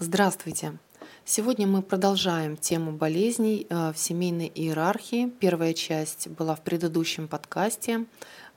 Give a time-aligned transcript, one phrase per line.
[0.00, 0.78] Здравствуйте!
[1.24, 5.28] Сегодня мы продолжаем тему болезней э, в семейной иерархии.
[5.40, 8.04] Первая часть была в предыдущем подкасте,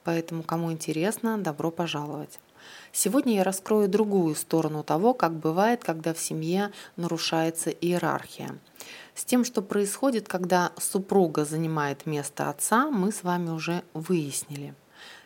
[0.04, 2.40] поэтому кому интересно, добро пожаловать.
[2.92, 8.60] Сегодня я раскрою другую сторону того, как бывает, когда в семье нарушается иерархия.
[9.16, 14.76] С тем, что происходит, когда супруга занимает место отца, мы с вами уже выяснили–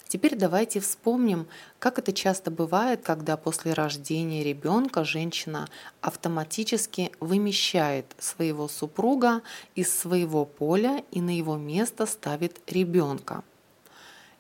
[0.08, 1.48] Теперь давайте вспомним,
[1.80, 5.68] как это часто бывает, когда после рождения ребенка женщина
[6.02, 9.42] автоматически вымещает своего супруга
[9.74, 13.44] из своего поля и на его место ставит ребенка.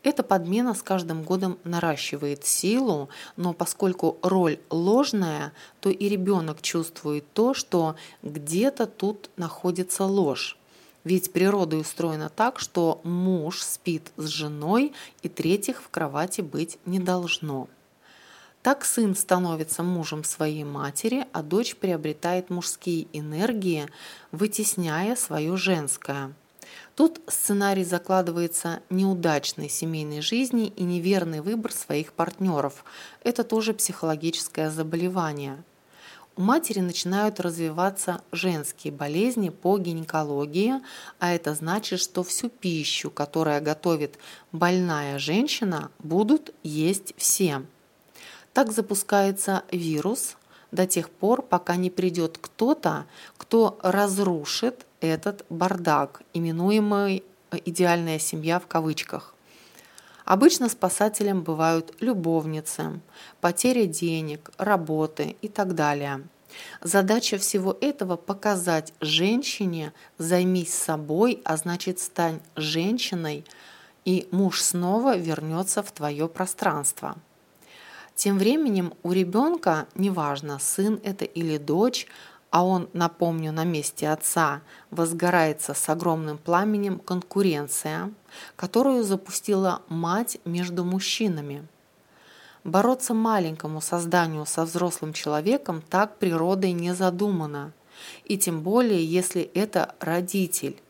[0.03, 7.25] Эта подмена с каждым годом наращивает силу, но поскольку роль ложная, то и ребенок чувствует
[7.33, 10.59] то, что где-то тут находится ложь.
[11.05, 14.91] Ведь природа устроена так, что муж спит с женой,
[15.21, 17.69] и третьих в кровати быть не должно.
[18.63, 23.87] Так сын становится мужем своей матери, а дочь приобретает мужские энергии,
[24.31, 26.33] вытесняя свое женское.
[26.95, 32.83] Тут сценарий закладывается неудачной семейной жизни и неверный выбор своих партнеров.
[33.23, 35.63] Это тоже психологическое заболевание–
[36.35, 40.75] у матери начинают развиваться женские болезни по гинекологии,
[41.19, 44.17] а это значит, что всю пищу, которая готовит
[44.51, 47.63] больная женщина, будут есть все.
[48.53, 50.35] Так запускается вирус
[50.71, 53.05] до тех пор, пока не придет кто-то,
[53.37, 59.33] кто разрушит этот бардак, именуемый «идеальная семья» в кавычках.
[60.25, 62.99] Обычно спасателем бывают любовницы,
[63.41, 66.27] потеря денег, работы и так далее.
[66.81, 73.45] Задача всего этого– показать женщине «займись собой», а значит «стань женщиной»,
[74.03, 77.17] и муж снова вернется в твое пространство.
[78.15, 82.07] Тем временем у ребенка, неважно, сын это или дочь,
[82.55, 88.13] а он, напомню, на месте отца, возгорается с огромным пламенем конкуренция,
[88.55, 91.67] которую запустила мать между мужчинами.
[92.63, 97.73] Бороться маленькому созданию со взрослым человеком так природой не задумано.
[98.23, 100.81] И тем более, если это родитель.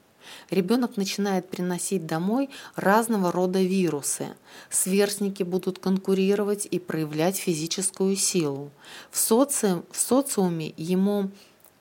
[0.51, 4.35] Ребенок начинает приносить домой разного рода вирусы.
[4.69, 8.69] Сверстники будут конкурировать и проявлять физическую силу.
[9.09, 9.81] В, соци...
[9.91, 11.31] в социуме ему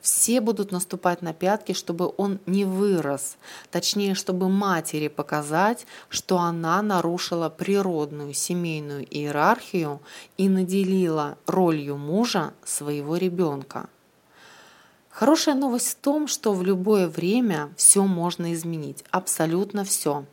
[0.04, 3.38] все будут наступать на пятки, чтобы он не вырос.
[3.70, 10.03] Точнее, чтобы матери показать, что она нарушила природную семейную иерархию
[10.37, 13.88] и наделила ролью мужа своего ребенка.
[15.09, 20.26] Хорошая новость в том, что в любое время все можно изменить, абсолютно все.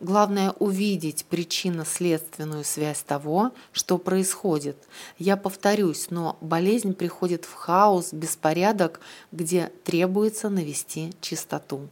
[0.00, 4.76] Главное увидеть причинно-следственную связь того, что происходит.
[5.18, 9.00] Я повторюсь, но болезнь приходит в хаос, беспорядок,
[9.30, 11.88] где требуется навести чистоту.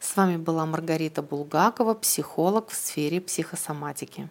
[0.00, 4.28] С вами была Маргарита Булгакова, психолог в сфере психосоматики.